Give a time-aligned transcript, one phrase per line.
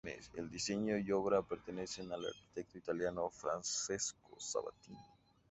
[0.33, 4.97] El diseño y obra pertenece al arquitecto italiano Francesco Sabatini.